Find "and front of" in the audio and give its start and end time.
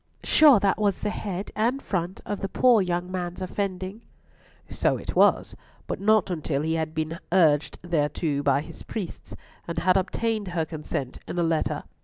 1.55-2.39